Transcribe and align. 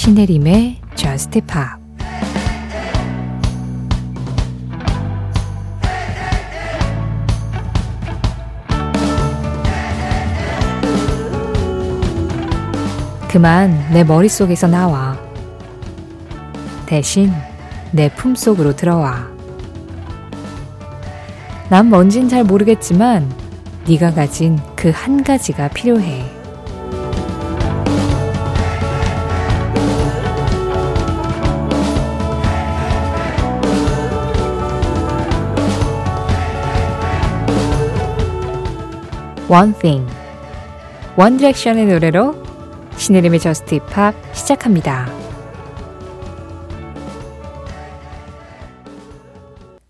신혜림의 0.00 0.80
Just 0.94 1.38
Pop 1.42 1.78
그만 13.28 13.78
내 13.92 14.02
머릿속에서 14.02 14.66
나와. 14.68 15.18
대신 16.86 17.30
내 17.92 18.08
품속으로 18.08 18.74
들어와. 18.76 19.28
난 21.68 21.90
뭔진 21.90 22.26
잘 22.30 22.44
모르겠지만 22.44 23.30
네가 23.86 24.14
가진 24.14 24.58
그 24.76 24.90
한 24.90 25.22
가지가 25.22 25.68
필요해. 25.68 26.39
One 39.50 39.74
Thing 39.74 40.08
One 41.16 41.36
Direction의 41.36 41.86
노래로 41.86 42.40
신혜림의 42.96 43.40
Just 43.40 43.74
Pop 43.74 44.14
시작합니다. 44.32 45.08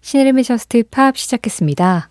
신혜림의 0.00 0.44
Just 0.44 0.78
Pop 0.78 1.18
시작했습니다. 1.18 2.08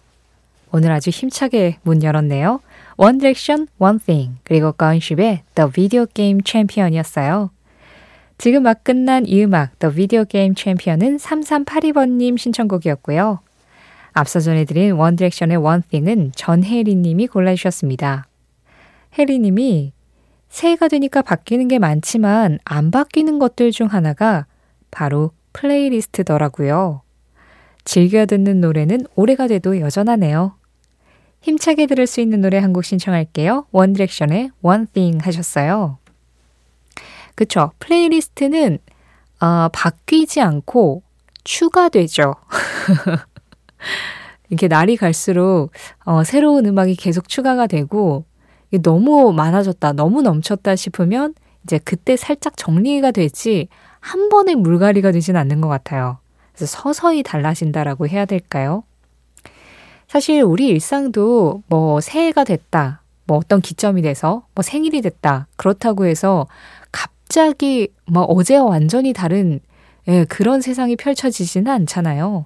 오늘 0.72 0.91
아주 0.91 1.09
힘차게 1.09 1.80
문 1.81 2.03
열었네요. 2.03 2.62
One 2.98 3.17
Direction, 3.17 3.67
One 3.80 3.97
Thing, 3.97 4.36
그리고 4.44 4.72
Gunship의 4.72 5.41
The 5.56 5.72
Video 5.72 6.06
Game 6.06 6.41
Champion이었어요. 6.45 7.50
지금 8.38 8.61
막 8.61 8.84
끝난 8.84 9.25
이 9.25 9.44
음악, 9.44 9.80
The 9.80 9.91
Video 9.95 10.23
Game 10.23 10.53
Champion은 10.56 11.17
3382번님 11.17 12.38
신청곡이었고요. 12.38 13.39
앞서 14.20 14.42
전해드린 14.42 14.94
One 15.00 15.16
Thing은 15.16 16.34
전혜리님이 16.36 17.28
골라주셨습니다. 17.28 18.28
혜리님이 19.17 19.94
새해가 20.50 20.89
되니까 20.89 21.22
바뀌는 21.22 21.70
게 21.70 21.80
많지만 21.80 22.59
안 22.66 22.92
바뀌는 22.92 23.40
것들 23.40 23.72
중 23.72 23.88
하나가 23.88 24.45
바로 24.92 25.31
playlist더라고요. 25.53 27.02
즐겨 27.86 28.25
듣는 28.25 28.59
노래는 28.59 29.08
올해가 29.16 29.47
돼도 29.47 29.80
여전하네요. 29.80 30.56
힘차게 31.42 31.86
들을 31.86 32.06
수 32.06 32.20
있는 32.20 32.42
노래 32.42 32.58
한 32.58 32.73
곡 32.73 32.84
신청할게요. 32.84 33.67
One 33.72 33.89
Direction의 33.89 34.52
One 34.62 35.17
하셨어요. 35.22 35.97
그쵸. 37.36 37.72
playlist는 37.80 38.80
어, 39.40 39.70
바뀌지 39.72 40.42
않고 40.42 41.03
추가되죠. 41.45 42.36
이렇게 44.49 44.67
날이 44.67 44.97
갈수록 44.97 45.72
어, 46.05 46.23
새로운 46.23 46.66
음악이 46.66 46.95
계속 46.95 47.30
추가가 47.30 47.67
되고 47.67 48.25
너무 48.81 49.33
많아졌다, 49.33 49.94
너무 49.94 50.22
넘쳤다 50.22 50.75
싶으면 50.75 51.33
이제 51.63 51.80
그때 51.80 52.16
살짝 52.16 52.55
정리가 52.57 53.11
되지 53.11 53.67
한 54.00 54.30
번에 54.30 54.55
물갈이가 54.55 55.11
되진 55.11 55.35
않는 55.35 55.61
것 55.61 55.67
같아요. 55.67 56.19
그래서 56.53 56.77
서서히 56.77 57.23
달라진다라고 57.23 58.07
해야 58.07 58.25
될까요? 58.25 58.83
사실 60.07 60.41
우리 60.41 60.67
일상도 60.67 61.63
뭐 61.67 62.02
새해가 62.02 62.44
됐다, 62.44 63.02
뭐 63.25 63.38
어떤 63.38 63.61
기점이 63.61 64.02
돼서 64.02 64.45
뭐 64.55 64.63
생일이 64.63 65.02
됐다, 65.02 65.47
그렇다고 65.55 66.05
해서 66.05 66.47
갑자기 66.91 67.89
뭐 68.05 68.23
어제와 68.23 68.63
완전히 68.63 69.13
다른 69.13 69.59
예, 70.07 70.25
그런 70.25 70.61
세상이 70.61 70.96
펼쳐지지는 70.96 71.72
않잖아요. 71.72 72.46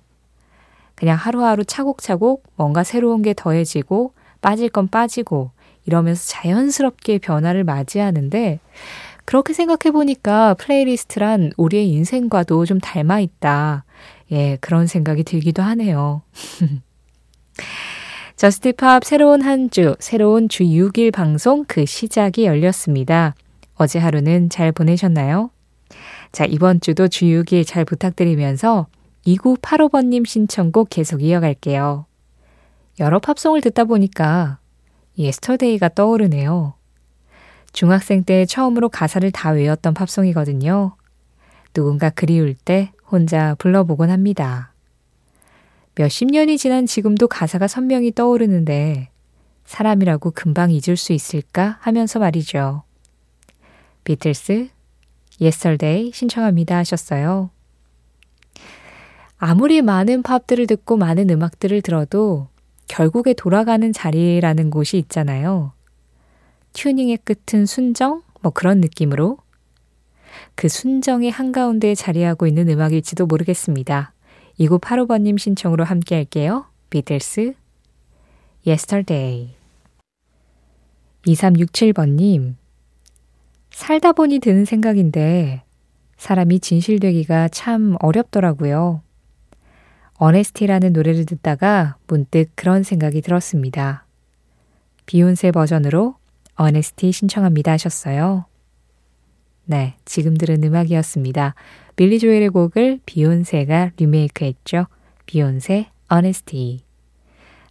그냥 1.03 1.17
하루하루 1.17 1.65
차곡차곡 1.65 2.43
뭔가 2.55 2.85
새로운 2.85 3.23
게 3.23 3.33
더해지고 3.35 4.13
빠질 4.39 4.69
건 4.69 4.87
빠지고 4.87 5.51
이러면서 5.85 6.23
자연스럽게 6.27 7.17
변화를 7.17 7.65
맞이하는데 7.65 8.61
그렇게 9.25 9.51
생각해 9.51 9.91
보니까 9.91 10.53
playlist란 10.53 11.51
우리의 11.57 11.89
인생과도 11.89 12.65
좀 12.65 12.79
닮아 12.79 13.19
있다. 13.19 13.83
예, 14.31 14.57
그런 14.61 14.87
생각이 14.87 15.25
들기도 15.25 15.61
하네요. 15.61 16.21
Just 18.38 18.75
Pop 18.75 19.03
새로운 19.03 19.41
한 19.41 19.69
주, 19.69 19.97
새로운 19.99 20.47
주 20.47 20.63
6일 20.63 21.11
방송 21.11 21.65
그 21.67 21.85
시작이 21.85 22.45
열렸습니다. 22.45 23.35
어제 23.75 23.99
하루는 23.99 24.49
잘 24.49 24.71
보내셨나요? 24.71 25.49
자, 26.31 26.45
이번 26.45 26.79
주도 26.79 27.09
주 27.09 27.25
6일 27.25 27.67
잘 27.67 27.83
부탁드리면서 27.83 28.87
2985번님 29.25 30.25
신청곡 30.25 30.89
계속 30.89 31.22
이어갈게요. 31.22 32.06
여러 33.00 33.19
팝송을 33.19 33.61
듣다 33.61 33.85
보니까 33.85 34.59
Yesterday가 35.17 35.89
떠오르네요. 35.89 36.73
중학생 37.72 38.23
때 38.23 38.45
처음으로 38.45 38.89
가사를 38.89 39.29
다 39.31 39.51
외웠던 39.51 39.94
팝송이거든요. 39.94 40.95
누군가 41.73 42.09
그리울 42.09 42.53
때 42.53 42.91
혼자 43.09 43.56
불러보곤 43.56 44.09
합니다. 44.09 44.73
몇십 45.95 46.29
년이 46.31 46.57
지난 46.57 46.85
지금도 46.85 47.28
가사가 47.28 47.67
선명히 47.67 48.12
떠오르는데 48.12 49.09
사람이라고 49.66 50.31
금방 50.31 50.72
잊을 50.72 50.97
수 50.97 51.13
있을까 51.13 51.78
하면서 51.81 52.19
말이죠. 52.19 52.83
비틀스, 54.03 54.69
Yesterday 55.39 56.11
신청합니다 56.12 56.78
하셨어요. 56.78 57.50
아무리 59.45 59.81
많은 59.81 60.23
팝들을 60.23 60.67
듣고 60.67 60.95
많은 60.95 61.29
음악들을 61.29 61.81
들어도 61.81 62.47
결국에 62.87 63.33
돌아가는 63.33 63.91
자리라는 63.91 64.69
곳이 64.69 64.97
있잖아요. 64.99 65.73
튜닝의 66.71 67.19
끝은 67.25 67.65
순정? 67.65 68.21
뭐 68.39 68.53
그런 68.53 68.79
느낌으로. 68.79 69.37
그 70.55 70.69
순정의 70.69 71.29
한가운데에 71.29 71.93
자리하고 71.93 72.47
있는 72.47 72.69
음악일지도 72.69 73.25
모르겠습니다. 73.25 74.13
2985번님 74.61 75.37
신청으로 75.37 75.83
함께 75.83 76.15
할게요. 76.15 76.67
비틀스, 76.89 77.53
Yesterday. 78.65 79.55
2367번님, 81.27 82.55
살다 83.71 84.13
보니 84.13 84.39
드는 84.39 84.63
생각인데, 84.63 85.63
사람이 86.15 86.61
진실되기가 86.61 87.49
참 87.49 87.97
어렵더라고요. 87.99 89.02
어네스티라는 90.18 90.94
노래를 90.94 91.25
듣다가 91.25 91.97
문득 92.07 92.51
그런 92.56 92.84
생각이 92.84 93.22
들었습니다. 93.22 94.06
비욘세 95.06 95.51
버전으로 95.51 96.16
어네스티 96.56 97.12
신청합니다 97.12 97.72
하셨어요. 97.74 98.46
네, 99.66 99.96
지금 100.06 100.35
들은 100.35 100.63
음악이었습니다. 100.63 101.56
빌리 101.96 102.19
조엘의 102.19 102.50
곡을 102.50 103.00
비욘세가 103.06 103.91
리메이크 103.97 104.46
했죠. 104.46 104.88
비욘세 105.25 105.88
Honesty. 106.09 106.81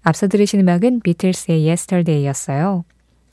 앞서 0.02 0.26
들으신 0.26 0.60
음악은 0.60 1.00
비틀스의 1.00 1.66
Yesterday였어요. 1.68 2.84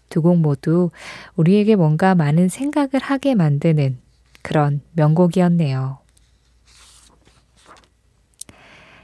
두 0.09 0.21
곡 0.21 0.37
모두 0.39 0.89
우리에게 1.35 1.75
뭔가 1.75 2.15
많은 2.15 2.49
생각을 2.49 2.99
하게 3.01 3.35
만드는 3.35 3.99
그런 4.41 4.81
명곡이었네요. 4.93 5.98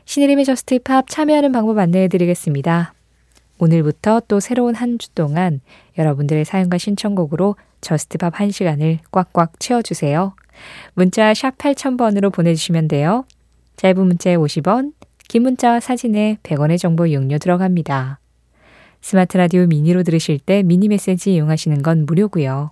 신혜림의 0.05 0.45
JUST 0.45 0.79
POP 0.79 1.09
참여하는 1.09 1.51
방법 1.51 1.77
안내해 1.79 2.07
드리겠습니다. 2.07 2.93
오늘부터 3.57 4.21
또 4.27 4.39
새로운 4.39 4.75
한 4.75 4.97
주 4.97 5.09
동안 5.11 5.61
여러분들의 5.97 6.45
사연과 6.45 6.77
신청곡으로 6.77 7.55
JUST 7.81 8.11
POP 8.11 8.33
1시간을 8.35 8.99
꽉꽉 9.11 9.59
채워주세요. 9.59 10.35
문자 10.93 11.33
샵 11.33 11.57
8000번으로 11.57 12.31
보내주시면 12.31 12.87
돼요. 12.87 13.25
짧은 13.77 14.05
문자에 14.05 14.35
50원, 14.37 14.93
긴 15.27 15.43
문자와 15.43 15.79
사진에 15.79 16.37
100원의 16.43 16.79
정보 16.79 17.05
이용료 17.07 17.39
들어갑니다. 17.39 18.19
스마트 19.01 19.37
라디오 19.37 19.65
미니로 19.67 20.03
들으실 20.03 20.39
때 20.39 20.63
미니 20.63 20.87
메시지 20.87 21.33
이용하시는 21.33 21.81
건 21.83 22.05
무료고요. 22.05 22.71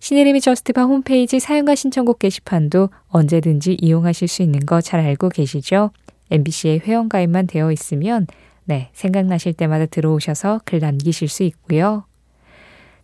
신혜림의 0.00 0.40
JUST 0.40 0.67
POP 0.67 0.88
홈페이지 0.88 1.40
사연과 1.40 1.74
신청곡 1.74 2.18
게시판도 2.20 2.90
언제든지 3.08 3.76
이용하실 3.80 4.28
수 4.28 4.42
있는 4.42 4.60
거 4.60 4.80
잘 4.80 5.00
알고 5.00 5.28
계시죠? 5.30 5.90
MBC의 6.30 6.80
회원가입만 6.80 7.46
되어 7.46 7.72
있으면 7.72 8.26
네, 8.64 8.90
생각나실 8.92 9.54
때마다 9.54 9.86
들어오셔서 9.86 10.60
글 10.64 10.78
남기실 10.80 11.28
수 11.28 11.42
있고요. 11.44 12.04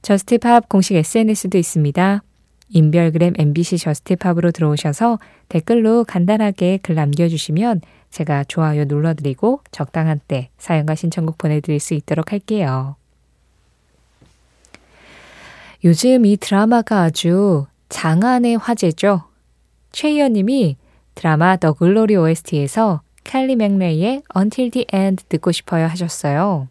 JUST 0.02 0.40
POP 0.40 0.68
공식 0.68 0.94
SNS도 0.96 1.58
있습니다. 1.58 2.22
인별그램 2.68 3.34
MBC 3.38 3.78
JUST 3.78 4.04
POP으로 4.04 4.50
들어오셔서 4.50 5.18
댓글로 5.48 6.04
간단하게 6.04 6.78
글 6.82 6.94
남겨주시면 6.94 7.80
제가 8.10 8.44
좋아요 8.44 8.84
눌러드리고 8.84 9.60
적당한 9.70 10.20
때 10.28 10.50
사연과 10.58 10.94
신청곡 10.94 11.38
보내드릴 11.38 11.80
수 11.80 11.94
있도록 11.94 12.32
할게요. 12.32 12.96
요즘 15.84 16.24
이 16.24 16.38
드라마가 16.38 17.02
아주 17.02 17.66
장안의 17.90 18.56
화제죠. 18.56 19.24
최희연 19.92 20.32
님이 20.32 20.78
드라마 21.14 21.58
더 21.58 21.74
글로리 21.74 22.16
OST에서 22.16 23.02
켈리 23.22 23.54
맥레이의 23.54 24.22
Until 24.34 24.70
the 24.70 24.86
End 24.94 25.24
듣고 25.28 25.52
싶어요 25.52 25.86
하셨어요. 25.86 26.68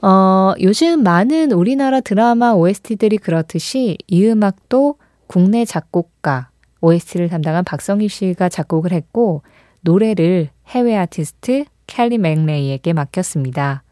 어, 0.00 0.54
요즘 0.62 1.02
많은 1.02 1.52
우리나라 1.52 2.00
드라마 2.00 2.52
OST들이 2.52 3.18
그렇듯이 3.18 3.98
이 4.06 4.26
음악도 4.26 4.96
국내 5.26 5.66
작곡가, 5.66 6.48
OST를 6.80 7.28
담당한 7.28 7.64
박성희 7.64 8.08
씨가 8.08 8.48
작곡을 8.48 8.92
했고, 8.92 9.42
노래를 9.82 10.48
해외 10.68 10.96
아티스트 10.96 11.66
캘리 11.86 12.16
맥레이에게 12.16 12.94
맡겼습니다. 12.94 13.82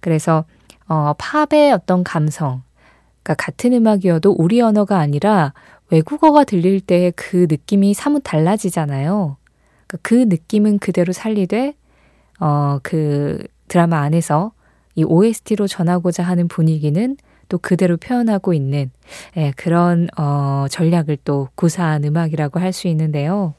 그래서, 0.00 0.46
어, 0.88 1.12
팝의 1.18 1.72
어떤 1.72 2.02
감성, 2.02 2.62
그러니까 3.26 3.34
같은 3.34 3.72
음악이어도 3.72 4.36
우리 4.38 4.60
언어가 4.60 4.98
아니라 5.00 5.52
외국어가 5.90 6.44
들릴 6.44 6.80
때 6.80 7.10
그 7.16 7.48
느낌이 7.50 7.92
사뭇 7.92 8.20
달라지잖아요. 8.22 9.36
그러니까 9.88 9.98
그 10.02 10.14
느낌은 10.14 10.78
그대로 10.78 11.12
살리되, 11.12 11.74
어, 12.38 12.78
그 12.84 13.42
드라마 13.66 13.98
안에서 14.02 14.52
이 14.94 15.02
OST로 15.02 15.66
전하고자 15.66 16.22
하는 16.22 16.46
분위기는 16.46 17.16
또 17.48 17.58
그대로 17.58 17.96
표현하고 17.96 18.54
있는 18.54 18.90
예, 19.36 19.52
그런 19.56 20.08
어, 20.16 20.66
전략을 20.70 21.18
또 21.24 21.48
구사한 21.56 22.04
음악이라고 22.04 22.60
할 22.60 22.72
수 22.72 22.86
있는데요. 22.88 23.54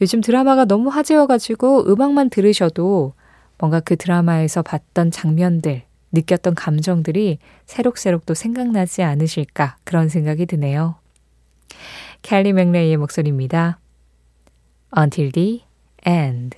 요즘 0.00 0.20
드라마가 0.20 0.64
너무 0.64 0.90
화제여가지고 0.90 1.86
음악만 1.92 2.30
들으셔도 2.30 3.12
뭔가 3.58 3.78
그 3.78 3.94
드라마에서 3.96 4.62
봤던 4.62 5.12
장면들, 5.12 5.83
느꼈던 6.14 6.54
감정들이 6.54 7.38
새록새록 7.66 8.24
또 8.24 8.34
생각나지 8.34 9.02
않으실까 9.02 9.76
그런 9.84 10.08
생각이 10.08 10.46
드네요. 10.46 10.96
캘리 12.22 12.52
맥레이의 12.52 12.96
목소리입니다. 12.96 13.78
Until 14.96 15.32
the 15.32 15.64
End. 16.06 16.56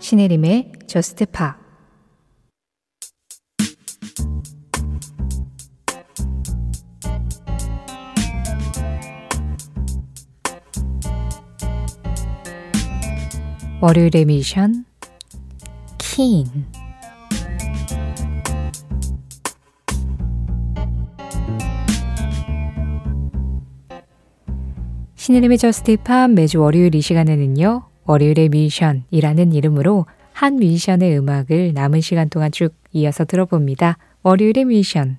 신혜림의 0.00 0.72
저스트 0.86 1.26
파 1.26 1.63
월요일의 13.84 14.24
뮤지션 14.24 14.86
킨 15.98 16.46
신혜림의 25.16 25.58
JUST 25.58 25.99
POP 25.99 26.30
매주 26.30 26.62
월요일 26.62 26.94
이 26.94 27.02
시간에는요. 27.02 27.82
월요일의 28.04 28.48
뮤지션이라는 28.48 29.52
이름으로 29.52 30.06
한 30.32 30.56
뮤지션의 30.56 31.18
음악을 31.18 31.74
남은 31.74 32.00
시간 32.00 32.30
동안 32.30 32.52
쭉 32.52 32.74
이어서 32.92 33.26
들어봅니다. 33.26 33.98
월요일의 34.22 34.64
뮤지션. 34.64 35.18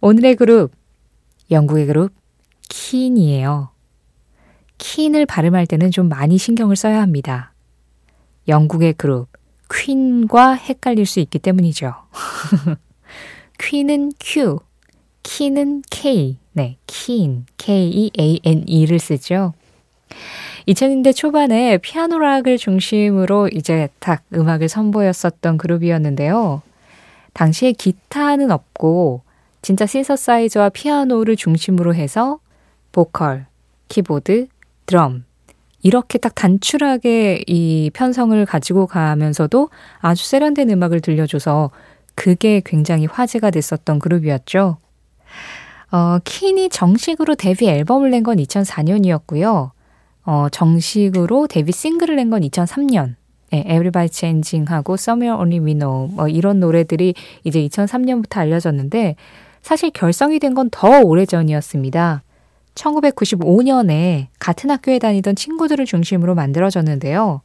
오늘의 0.00 0.34
그룹, 0.34 0.72
영국의 1.52 1.86
그룹, 1.86 2.12
킨이에요. 2.68 3.75
킨을 4.78 5.26
발음할 5.26 5.66
때는 5.66 5.90
좀 5.90 6.08
많이 6.08 6.38
신경을 6.38 6.76
써야 6.76 7.00
합니다. 7.00 7.52
영국의 8.48 8.94
그룹 8.94 9.28
퀸과 9.72 10.54
헷갈릴 10.54 11.06
수 11.06 11.20
있기 11.20 11.38
때문이죠. 11.38 11.94
퀸은 13.58 14.12
Q, 14.20 14.58
키는 15.22 15.82
K, 15.90 16.38
네, 16.52 16.76
킨, 16.86 17.46
K-E-A-N-E를 17.56 18.98
쓰죠. 18.98 19.54
2000년대 20.68 21.14
초반에 21.14 21.78
피아노락을 21.78 22.58
중심으로 22.58 23.48
이제 23.48 23.88
딱 23.98 24.22
음악을 24.34 24.68
선보였었던 24.68 25.58
그룹이었는데요. 25.58 26.62
당시에 27.32 27.72
기타는 27.72 28.50
없고 28.50 29.22
진짜 29.62 29.86
신서사이저와 29.86 30.70
피아노를 30.70 31.36
중심으로 31.36 31.94
해서 31.94 32.38
보컬, 32.92 33.46
키보드, 33.88 34.48
드럼 34.86 35.24
이렇게 35.82 36.18
딱 36.18 36.34
단출하게 36.34 37.44
이 37.46 37.90
편성을 37.94 38.44
가지고 38.46 38.86
가면서도 38.86 39.68
아주 40.00 40.26
세련된 40.26 40.70
음악을 40.70 41.00
들려줘서 41.00 41.70
그게 42.14 42.62
굉장히 42.64 43.06
화제가 43.06 43.50
됐었던 43.50 43.98
그룹이었죠. 43.98 44.78
어, 45.92 46.18
킨이 46.24 46.70
정식으로 46.70 47.34
데뷔 47.36 47.68
앨범을 47.68 48.10
낸 48.10 48.22
건 48.22 48.38
2004년이었고요. 48.38 49.70
어, 50.24 50.46
정식으로 50.50 51.46
데뷔 51.46 51.72
싱글을 51.72 52.16
낸 52.16 52.30
건 52.30 52.42
2003년. 52.42 53.14
네, 53.52 53.60
Everybody 53.60 54.08
Changing하고 54.10 54.94
Somewhere 54.94 55.40
Only 55.40 55.60
We 55.64 55.74
Know 55.74 56.08
뭐 56.12 56.26
이런 56.26 56.58
노래들이 56.58 57.14
이제 57.44 57.60
2003년부터 57.60 58.38
알려졌는데 58.38 59.14
사실 59.62 59.90
결성이 59.90 60.40
된 60.40 60.54
건 60.54 60.68
더 60.70 61.00
오래전이었습니다. 61.02 62.22
1995년에 62.76 64.28
같은 64.38 64.70
학교에 64.70 65.00
다니던 65.00 65.34
친구들을 65.34 65.84
중심으로 65.84 66.34
만들어졌는데요. 66.36 67.40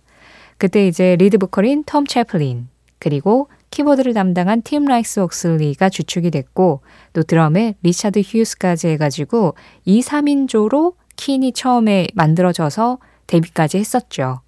그때 0.57 0.87
이제 0.87 1.15
리드 1.15 1.39
보컬인 1.39 1.83
톰 1.85 2.05
채플린, 2.05 2.67
그리고 2.99 3.47
키보드를 3.71 4.13
담당한 4.13 4.61
팀 4.61 4.85
라이스 4.85 5.21
옥슬리가 5.21 5.89
주축이 5.89 6.29
됐고, 6.29 6.81
또 7.13 7.23
드럼에 7.23 7.75
리차드 7.81 8.19
휴스까지 8.19 8.89
해가지고 8.89 9.55
2, 9.85 10.01
3인조로 10.01 10.93
킨이 11.15 11.53
처음에 11.53 12.07
만들어져서 12.13 12.99
데뷔까지 13.27 13.77
했었죠. 13.77 14.41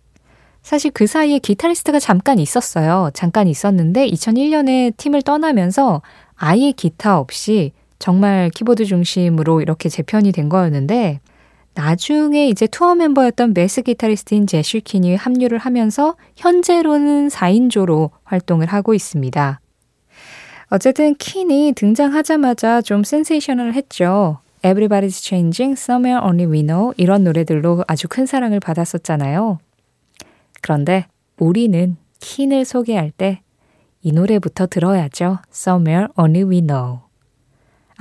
사실 0.62 0.92
그 0.92 1.08
사이에 1.08 1.40
기타리스트가 1.40 2.00
잠깐 2.00 2.40
있었어요. 2.40 3.10
잠깐 3.14 3.48
있었는데 3.48 4.08
2001년에 4.08 4.96
팀을 4.98 5.22
떠나면서 5.22 6.02
아예 6.36 6.72
기타 6.72 7.20
없이 7.20 7.74
정말 8.04 8.50
키보드 8.50 8.84
중심으로 8.84 9.62
이렇게 9.62 9.88
재편이 9.88 10.34
된 10.34 10.50
거였는데 10.50 11.22
나중에 11.74 12.50
이제 12.50 12.68
투어 12.68 12.96
멤버였던 12.96 13.54
베이스 13.54 13.82
기타리스트인 13.82 14.46
제시 14.46 14.82
퀸이 14.84 15.16
합류를 15.16 15.58
하면서 15.58 16.18
현재로는 16.36 17.30
4인조로 17.30 18.10
활동을 18.26 18.68
하고 18.68 18.94
있습니다. 18.94 19.62
어쨌든 20.68 21.16
킨이 21.16 21.72
등장하자마자 21.78 22.82
좀 22.82 23.06
센세이셔널 23.06 23.72
했죠. 23.72 24.40
Everybody's 24.64 25.24
Changing, 25.24 25.80
Somewhere 25.80 26.28
Only 26.28 26.52
We 26.52 26.64
Know 26.64 26.94
이런 26.98 27.24
노래들로 27.24 27.86
아주 27.88 28.10
큰 28.10 28.26
사랑을 28.26 28.60
받았었잖아요. 28.60 29.60
그런데 30.62 31.06
우리는 31.40 31.96
킨을 32.20 32.66
소개할 32.66 33.12
때 33.12 33.40
이 34.02 34.12
노래부터 34.12 34.68
들어야죠. 34.68 35.40
Somewhere 35.50 36.08
Only 36.18 36.44
We 36.44 36.62
Know. 36.62 37.00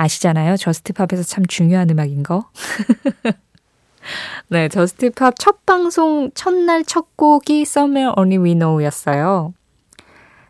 아시잖아요. 0.02 0.56
JUST 0.56 0.80
POP에서 0.80 1.22
참 1.22 1.46
중요한 1.46 1.90
음악인 1.90 2.22
거. 2.22 2.50
네, 4.48 4.68
JUST 4.68 5.06
POP 5.06 5.34
첫 5.38 5.64
방송 5.64 6.30
첫날 6.34 6.84
첫 6.84 7.16
곡이 7.16 7.62
Somewhere 7.62 8.14
Only 8.16 8.42
We 8.42 8.54
Know였어요. 8.54 9.54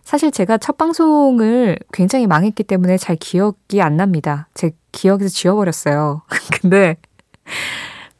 사실 0.02 0.30
제가 0.30 0.58
첫 0.58 0.78
방송을 0.78 1.78
굉장히 1.92 2.26
망했기 2.26 2.64
때문에 2.64 2.96
잘 2.96 3.16
기억이 3.16 3.80
안 3.80 3.96
납니다. 3.96 4.48
제 4.54 4.72
기억에서 4.90 5.28
지워버렸어요. 5.28 6.22
근데 6.60 6.96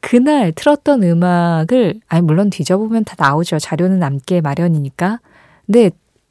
그날 0.01 0.53
틀었던 0.53 1.03
음악을, 1.03 2.01
아니, 2.09 2.23
물론 2.23 2.51
뒤져보면 2.51 3.05
다 3.05 3.15
나오죠. 3.19 3.59
자료는 3.59 3.99
남게 3.99 4.41
마련이니까. 4.41 5.21
근데 5.67 5.91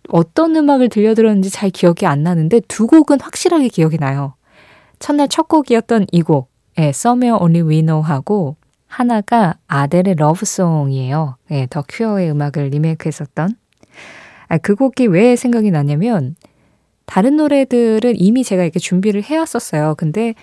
어떤 0.09 0.55
음악을 0.55 0.89
들려드렸는지 0.89 1.49
잘 1.49 1.69
기억이 1.69 2.05
안 2.05 2.23
나는데 2.23 2.61
두 2.67 2.87
곡은 2.87 3.21
확실하게 3.21 3.69
기억이 3.69 3.97
나요. 3.97 4.35
첫날 5.01 5.27
첫 5.27 5.47
곡이었던 5.47 6.05
이 6.11 6.21
곡, 6.21 6.51
예, 6.77 6.89
Somewhere 6.89 7.43
Only 7.43 7.67
We 7.67 7.81
Know하고 7.81 8.55
하나가 8.85 9.55
아델의 9.67 10.15
Lovesong이에요. 10.15 11.37
예, 11.49 11.67
더 11.69 11.83
큐어의 11.89 12.29
음악을 12.29 12.67
리메이크했었던. 12.67 13.55
아, 14.47 14.57
그 14.59 14.75
곡이 14.75 15.07
왜 15.07 15.35
생각이 15.35 15.71
나냐면 15.71 16.35
다른 17.05 17.37
노래들은 17.37 18.13
이미 18.15 18.43
제가 18.43 18.61
이렇게 18.63 18.79
준비를 18.79 19.23
해왔었어요. 19.23 19.95
근데 19.97 20.35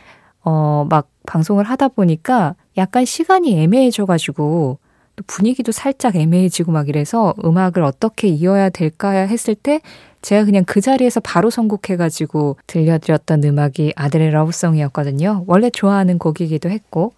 어, 0.43 0.87
막 0.91 1.09
방송을 1.27 1.65
하다 1.65 1.89
보니까 1.89 2.57
약간 2.77 3.05
시간이 3.05 3.63
애매해져가지고 3.63 4.43
또 4.43 4.79
분위기도 5.27 5.73
살짝 5.73 6.17
애매해지고 6.17 6.73
막 6.73 6.89
이래서 6.89 7.35
음악을 7.45 7.83
어떻게 7.83 8.29
이어야 8.29 8.69
될까 8.69 9.11
했을 9.11 9.55
때 9.55 9.81
제가 10.23 10.45
그냥 10.45 10.65
그 10.67 10.81
자리에서 10.81 11.21
바로 11.21 11.49
선곡해가지고 11.51 12.57
들려드렸던 12.67 13.45
음악이 13.45 13.93
아들의 13.97 14.31
러브송이었거든요. 14.31 15.45
원래 15.47 15.71
좋아하는 15.71 16.19
곡이기도 16.19 16.71
했고. 16.71 17.13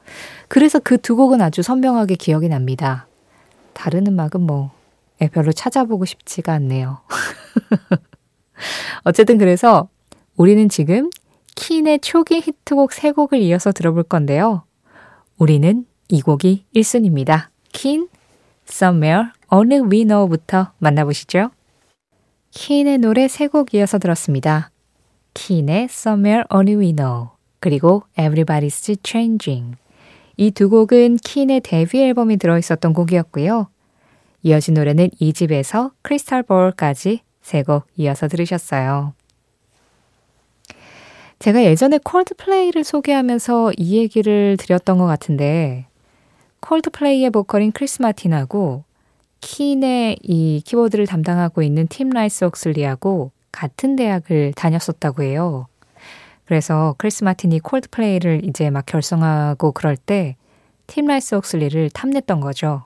그래서 0.48 0.78
그 0.78 0.98
두 0.98 1.16
곡은 1.16 1.40
아주 1.40 1.62
선명하게 1.62 2.14
기억이 2.14 2.48
납니다. 2.48 3.08
다른 3.72 4.06
음악은 4.06 4.42
뭐, 4.42 4.70
예, 5.20 5.28
별로 5.28 5.50
찾아보고 5.50 6.04
싶지가 6.04 6.52
않네요. 6.52 7.00
어쨌든 9.04 9.38
그래서 9.38 9.88
우리는 10.36 10.68
지금 10.68 11.10
킨의 11.56 12.00
초기 12.00 12.40
히트곡 12.40 12.92
세 12.92 13.10
곡을 13.12 13.40
이어서 13.40 13.72
들어볼 13.72 14.04
건데요. 14.04 14.62
우리는 15.36 15.84
이 16.08 16.20
곡이 16.20 16.66
1순위입니다. 16.74 17.49
킨, 17.72 18.08
Somewhere, 18.68 19.30
We 19.90 20.04
Know부터 20.04 20.72
만나보시죠. 20.78 21.50
킨의 22.52 22.98
노래 22.98 23.28
세 23.28 23.48
곡 23.48 23.74
이어서 23.74 23.98
들었습니다. 23.98 24.70
킨의 25.34 25.84
Somewhere 25.84 26.44
We 26.76 26.92
Know 26.94 27.28
그리고 27.60 28.02
Everybody's 28.16 28.98
Changing 29.04 29.76
이 30.36 30.50
두 30.50 30.68
곡은 30.70 31.16
킨의 31.16 31.60
데뷔 31.60 32.02
앨범이 32.02 32.36
들어있었던 32.38 32.92
곡이었고요. 32.92 33.68
이어진 34.42 34.74
노래는 34.74 35.10
이 35.18 35.32
집에서 35.32 35.92
크리스탈 36.02 36.42
볼까지 36.42 37.20
세 37.42 37.62
곡 37.62 37.86
이어서 37.96 38.26
들으셨어요. 38.28 39.14
제가 41.38 41.62
예전에 41.64 41.98
콜드플레이를 42.04 42.84
소개하면서 42.84 43.72
이 43.78 43.96
얘기를 43.98 44.56
드렸던 44.58 44.98
것 44.98 45.06
같은데 45.06 45.86
콜드플레이의 46.60 47.30
보컬인 47.30 47.72
크리스 47.72 48.02
마틴하고 48.02 48.84
킨의 49.40 50.18
이 50.22 50.62
키보드를 50.64 51.06
담당하고 51.06 51.62
있는 51.62 51.86
팀 51.88 52.10
라이스 52.10 52.44
옥슬리하고 52.44 53.32
같은 53.52 53.96
대학을 53.96 54.52
다녔었다고 54.54 55.22
해요. 55.22 55.66
그래서 56.44 56.94
크리스 56.98 57.24
마틴이 57.24 57.60
콜드플레이를 57.60 58.44
이제 58.44 58.70
막 58.70 58.84
결성하고 58.86 59.72
그럴 59.72 59.96
때 59.96 60.36
팀 60.90 61.06
라이스 61.06 61.36
옥슬리를 61.36 61.90
탐냈던 61.90 62.40
거죠. 62.40 62.82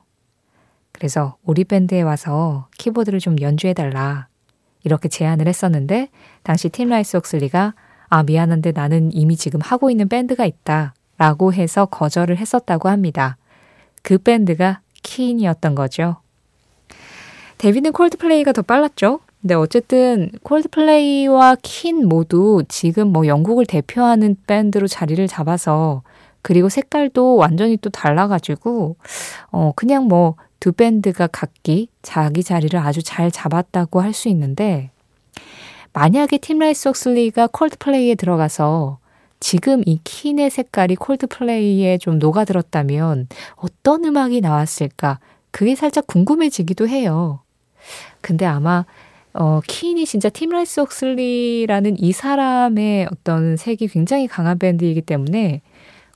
그래서 0.92 1.38
우리 1.42 1.64
밴드에 1.64 2.02
와서 2.02 2.68
키보드를 2.76 3.18
좀 3.18 3.40
연주해달라. 3.40 4.28
이렇게 4.82 5.08
제안을 5.08 5.48
했었는데, 5.48 6.10
당시 6.42 6.68
팀 6.68 6.90
라이스 6.90 7.16
옥슬리가, 7.16 7.74
아, 8.10 8.22
미안한데 8.22 8.72
나는 8.72 9.10
이미 9.10 9.36
지금 9.36 9.58
하고 9.62 9.90
있는 9.90 10.08
밴드가 10.10 10.44
있다. 10.44 10.92
라고 11.16 11.54
해서 11.54 11.86
거절을 11.86 12.36
했었다고 12.36 12.90
합니다. 12.90 13.38
그 14.04 14.18
밴드가 14.18 14.80
킨이었던 15.02 15.74
거죠. 15.74 16.18
데뷔는 17.58 17.90
콜드플레이가 17.90 18.52
더 18.52 18.62
빨랐죠. 18.62 19.18
근데 19.42 19.54
어쨌든 19.54 20.30
콜드플레이와 20.44 21.56
킨 21.62 22.08
모두 22.08 22.62
지금 22.68 23.08
뭐 23.08 23.26
영국을 23.26 23.66
대표하는 23.66 24.36
밴드로 24.46 24.86
자리를 24.86 25.26
잡아서 25.26 26.02
그리고 26.42 26.68
색깔도 26.68 27.34
완전히 27.34 27.76
또 27.78 27.90
달라가지고 27.90 28.96
어 29.50 29.72
그냥 29.74 30.06
뭐 30.06 30.36
두 30.64 30.72
밴드가 30.72 31.26
각기 31.26 31.90
자기 32.00 32.42
자리를 32.42 32.80
아주 32.80 33.02
잘 33.02 33.30
잡았다고 33.30 34.00
할 34.00 34.14
수 34.14 34.30
있는데 34.30 34.92
만약에 35.92 36.38
팀 36.38 36.58
라이스 36.58 36.88
옥슬리가 36.88 37.48
콜드플레이에 37.48 38.14
들어가서 38.14 38.96
지금 39.44 39.82
이 39.84 39.98
킨의 40.04 40.48
색깔이 40.48 40.96
콜드플레이에 40.96 41.98
좀 41.98 42.18
녹아들었다면 42.18 43.28
어떤 43.56 44.06
음악이 44.06 44.40
나왔을까? 44.40 45.20
그게 45.50 45.74
살짝 45.74 46.06
궁금해지기도 46.06 46.88
해요. 46.88 47.42
근데 48.22 48.46
아마 48.46 48.86
어, 49.34 49.60
킨이 49.66 50.06
진짜 50.06 50.30
팀 50.30 50.48
라이스 50.48 50.80
옥슬리라는 50.80 51.98
이 51.98 52.12
사람의 52.12 53.08
어떤 53.12 53.58
색이 53.58 53.88
굉장히 53.88 54.28
강한 54.28 54.58
밴드이기 54.58 55.02
때문에 55.02 55.60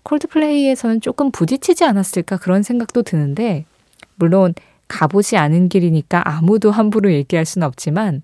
콜드플레이에서는 0.04 1.02
조금 1.02 1.30
부딪히지 1.30 1.84
않았을까 1.84 2.38
그런 2.38 2.62
생각도 2.62 3.02
드는데 3.02 3.66
물론 4.14 4.54
가보지 4.88 5.36
않은 5.36 5.68
길이니까 5.68 6.22
아무도 6.26 6.70
함부로 6.70 7.12
얘기할 7.12 7.44
수는 7.44 7.66
없지만 7.66 8.22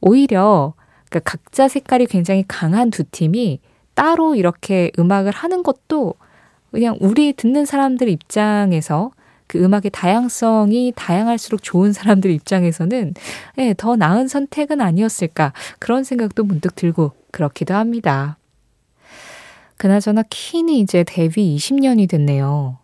오히려 0.00 0.72
그러니까 1.10 1.30
각자 1.30 1.68
색깔이 1.68 2.06
굉장히 2.06 2.42
강한 2.48 2.88
두 2.88 3.04
팀이 3.04 3.60
따로 3.96 4.36
이렇게 4.36 4.92
음악을 4.98 5.32
하는 5.32 5.64
것도 5.64 6.14
그냥 6.70 6.96
우리 7.00 7.32
듣는 7.32 7.64
사람들 7.64 8.08
입장에서 8.08 9.10
그 9.46 9.62
음악의 9.62 9.90
다양성이 9.92 10.92
다양할수록 10.94 11.62
좋은 11.62 11.92
사람들 11.92 12.30
입장에서는 12.30 13.14
네, 13.56 13.74
더 13.76 13.96
나은 13.96 14.28
선택은 14.28 14.80
아니었을까 14.80 15.52
그런 15.78 16.04
생각도 16.04 16.44
문득 16.44 16.74
들고 16.76 17.12
그렇기도 17.30 17.74
합니다. 17.74 18.36
그나저나 19.76 20.24
킨이 20.28 20.80
이제 20.80 21.04
데뷔 21.04 21.56
20년이 21.56 22.08
됐네요. 22.08 22.78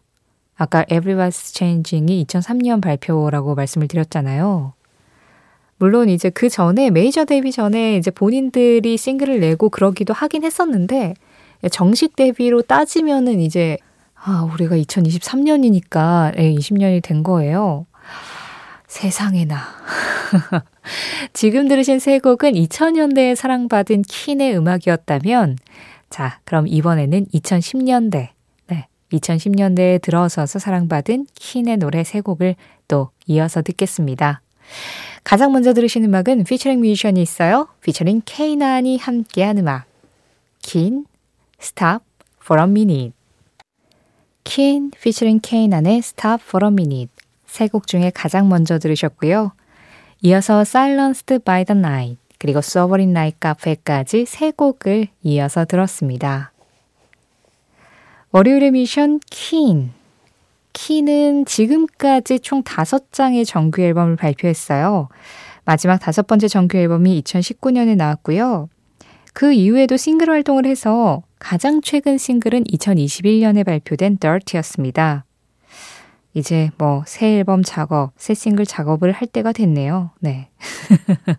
아까 0.57 0.85
Everybody's 0.85 1.57
Changing이 1.57 2.25
2003년 2.27 2.81
발표라고 2.81 3.55
말씀을 3.55 3.89
드렸잖아요. 3.89 4.75
물론 5.83 6.09
이제 6.09 6.31
그 6.31 6.49
전에 6.49 6.91
메이저 6.91 7.25
데뷔 7.25 7.51
전에 7.51 7.97
이제 7.97 8.13
본인들이 8.13 8.97
싱글을 8.97 9.41
내고 9.41 9.69
그러기도 9.69 10.15
하긴 10.15 10.45
했었는데 10.45 11.15
정식 11.73 12.15
데뷔로 12.15 12.63
따지면은 12.63 13.41
이제 13.41 13.79
아, 14.15 14.49
우리가 14.55 14.77
2023년이니까 14.77 16.37
네, 16.37 16.55
20년이 16.55 17.03
된 17.03 17.25
거예요. 17.25 17.87
세상에나. 18.87 19.59
지금 21.33 21.67
들으신 21.67 21.99
세 21.99 22.21
곡은 22.21 22.53
2000년대에 22.53 23.35
사랑받은 23.35 24.03
킨의 24.03 24.57
음악이었다면 24.57 25.59
자, 26.11 26.39
그럼 26.45 26.69
이번에는 26.69 27.27
2010년대. 27.35 28.29
네. 28.69 28.87
2010년대에 29.13 30.01
들어서서 30.01 30.61
사랑받은 30.61 31.27
킨의 31.35 31.79
노래 31.79 32.05
세 32.05 32.21
곡을 32.21 32.55
또 32.87 33.11
이어서 33.27 33.63
듣겠습니다. 33.63 34.43
가장 35.25 35.53
먼저 35.53 35.73
들으신 35.73 36.05
음악은 36.05 36.45
피처링 36.45 36.81
뮤지션이 36.81 37.23
있어요. 37.23 37.69
피처링 37.83 38.23
케이난이 38.25 38.99
함께한 38.99 39.59
음악. 39.59 39.85
킨, 40.61 41.07
Stop 41.61 42.05
for 42.43 42.61
a 42.61 42.69
Minute. 42.69 43.13
킨, 44.45 44.91
피처링 45.01 45.41
케이난의 45.43 45.99
Stop 45.99 46.43
for 46.45 46.65
a 46.67 46.73
Minute. 46.73 47.13
세 47.47 47.69
곡 47.69 47.87
중에 47.87 48.11
가장 48.15 48.49
먼저 48.49 48.79
들으셨고요. 48.79 49.53
이어서 50.23 50.61
Silenced 50.63 51.41
by 51.41 51.65
the 51.65 51.79
Night, 51.79 52.19
그리고 52.39 52.59
Sovereign 52.59 53.11
Night 53.11 53.39
Cafe까지 53.43 54.25
세 54.27 54.51
곡을 54.51 55.09
이어서 55.23 55.65
들었습니다. 55.65 56.53
월요일의 58.31 58.71
미션 58.71 59.21
킨. 59.29 59.93
키는 60.73 61.45
지금까지 61.45 62.41
총 62.41 62.63
다섯 62.63 63.13
장의 63.13 63.45
정규 63.45 63.83
앨범을 63.83 64.17
발표했어요. 64.17 65.09
마지막 65.65 65.99
다섯 65.99 66.27
번째 66.27 66.49
정규 66.49 66.77
앨범이 66.77 67.23
2019년에 67.23 67.97
나왔고요. 67.97 68.69
그 69.33 69.53
이후에도 69.53 69.97
싱글 69.97 70.29
활동을 70.29 70.67
해서 70.67 71.23
가장 71.39 71.81
최근 71.81 72.19
싱글은 72.19 72.65
2021년에 72.65 73.65
발표된 73.65 74.19
Dirty였습니다. 74.19 75.25
이제 76.35 76.71
뭐 76.79 77.05
새 77.07 77.39
앨범 77.39 77.63
작업, 77.63 78.13
새 78.17 78.35
싱글 78.35 78.65
작업을 78.65 79.13
할 79.13 79.29
때가 79.29 79.53
됐네요. 79.53 80.11
네. 80.21 80.49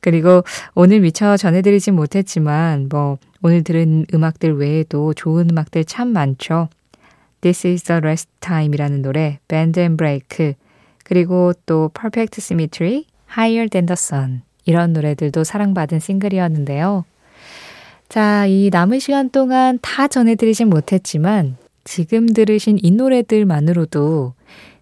그리고 0.00 0.42
오늘 0.74 1.00
미처 1.00 1.36
전해드리진 1.36 1.94
못했지만 1.94 2.88
뭐 2.90 3.18
오늘 3.42 3.64
들은 3.64 4.06
음악들 4.14 4.56
외에도 4.56 5.14
좋은 5.14 5.50
음악들 5.50 5.84
참 5.84 6.08
많죠. 6.08 6.68
This 7.46 7.64
is 7.64 7.84
the 7.84 8.00
Last 8.02 8.28
Time이라는 8.40 9.02
노래, 9.02 9.38
Band 9.46 9.78
and 9.78 9.96
Break, 9.96 10.54
그리고 11.04 11.52
또 11.64 11.92
Perfect 11.94 12.40
Symmetry, 12.40 13.04
Higher 13.30 13.68
Than 13.68 13.86
the 13.86 13.92
Sun 13.92 14.42
이런 14.64 14.92
노래들도 14.92 15.44
사랑받은 15.44 16.00
싱글이었는데요. 16.00 17.04
자, 18.08 18.46
이 18.46 18.68
남은 18.72 18.98
시간 18.98 19.30
동안 19.30 19.78
다 19.80 20.08
전해드리진 20.08 20.68
못했지만 20.68 21.56
지금 21.84 22.26
들으신 22.26 22.80
이 22.82 22.90
노래들만으로도 22.90 24.34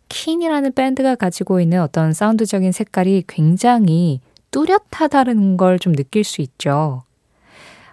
킨이라는 0.08 0.72
밴드가 0.72 1.16
가지고 1.16 1.60
있는 1.60 1.82
어떤 1.82 2.14
사운드적인 2.14 2.72
색깔이 2.72 3.24
굉장히 3.26 4.20
뚜렷하다는 4.52 5.58
걸 5.58 5.78
좀 5.78 5.94
느낄 5.94 6.24
수 6.24 6.40
있죠. 6.40 7.02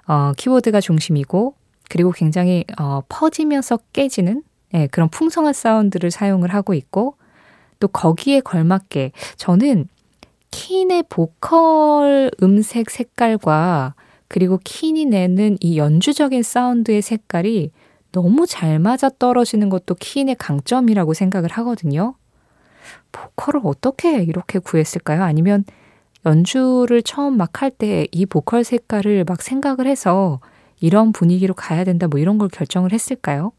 어, 0.07 0.31
키보드가 0.37 0.79
중심이고 0.79 1.55
그리고 1.89 2.11
굉장히 2.13 2.63
어, 2.79 3.01
퍼지면서 3.09 3.77
깨지는 3.91 4.43
네, 4.73 4.87
그런 4.87 5.09
풍성한 5.09 5.53
사운드를 5.53 6.11
사용을 6.11 6.53
하고 6.53 6.73
있고 6.73 7.15
또 7.79 7.87
거기에 7.87 8.41
걸맞게 8.41 9.11
저는 9.37 9.87
킨의 10.51 11.03
보컬 11.09 12.31
음색 12.43 12.89
색깔과 12.89 13.95
그리고 14.27 14.59
킨이 14.63 15.05
내는 15.05 15.57
이 15.59 15.77
연주적인 15.77 16.43
사운드의 16.43 17.01
색깔이 17.01 17.71
너무 18.11 18.45
잘 18.45 18.79
맞아 18.79 19.09
떨어지는 19.09 19.69
것도 19.69 19.95
킨의 19.95 20.35
강점이라고 20.35 21.13
생각을 21.13 21.49
하거든요. 21.51 22.15
보컬을 23.11 23.61
어떻게 23.63 24.23
이렇게 24.23 24.59
구했을까요? 24.59 25.23
아니면 25.23 25.63
연주를 26.25 27.01
처음 27.03 27.37
막 27.37 27.61
할 27.63 27.71
때 27.71 28.07
이 28.11 28.25
보컬 28.25 28.63
색깔을 28.63 29.25
막 29.27 29.41
생각을 29.41 29.87
해서 29.87 30.39
이런 30.79 31.11
분위기로 31.13 31.53
가야 31.53 31.83
된다 31.83 32.07
뭐 32.07 32.19
이런 32.19 32.37
걸 32.37 32.49
결정을 32.49 32.91
했을까요? 32.93 33.51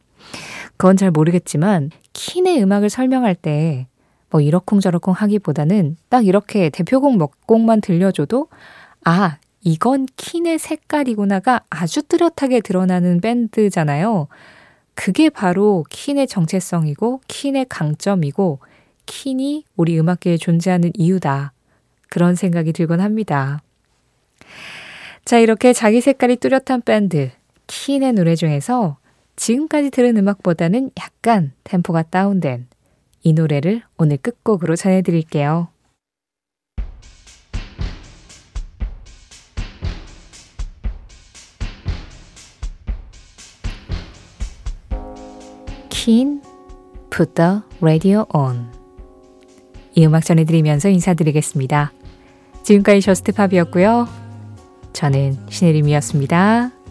그건 0.76 0.96
잘 0.96 1.10
모르겠지만 1.10 1.90
킨의 2.12 2.62
음악을 2.62 2.90
설명할 2.90 3.34
때 3.34 3.86
뭐 4.32 4.40
이러쿵저러쿵 4.40 5.12
하기보다는 5.12 5.96
딱 6.08 6.26
이렇게 6.26 6.70
대표곡 6.70 7.18
몇 7.18 7.46
곡만 7.46 7.82
들려줘도 7.82 8.48
아 9.04 9.38
이건 9.60 10.06
킨의 10.16 10.58
색깔이구나가 10.58 11.60
아주 11.70 12.02
뚜렷하게 12.02 12.62
드러나는 12.62 13.20
밴드잖아요. 13.20 14.26
그게 14.94 15.28
바로 15.30 15.84
킨의 15.90 16.26
정체성이고 16.26 17.20
킨의 17.28 17.66
강점이고 17.68 18.58
킨이 19.06 19.64
우리 19.76 20.00
음악계에 20.00 20.38
존재하는 20.38 20.90
이유다. 20.94 21.52
그런 22.08 22.34
생각이 22.34 22.72
들곤 22.72 23.00
합니다. 23.00 23.62
자, 25.24 25.38
이렇게 25.38 25.72
자기 25.72 26.00
색깔이 26.00 26.36
뚜렷한 26.36 26.82
밴드 26.84 27.30
킨의 27.66 28.14
노래 28.14 28.34
중에서 28.34 28.96
지금까지 29.42 29.90
들은 29.90 30.16
음악보다는 30.18 30.92
약간 31.00 31.50
템포가 31.64 32.04
다운된 32.04 32.68
이 33.24 33.32
노래를 33.32 33.82
오늘 33.98 34.16
끝곡으로 34.16 34.76
전해드릴게요. 34.76 35.66
킨 45.88 46.40
Put 47.10 47.34
the 47.34 47.62
Radio 47.80 48.26
On 48.32 48.70
이 49.96 50.06
음악 50.06 50.24
전해드리면서 50.24 50.88
인사드리겠습니다. 50.88 51.92
지금까지 52.62 53.00
저스트팝이었고요. 53.00 54.06
저는 54.92 55.36
신혜림이었습니다. 55.50 56.81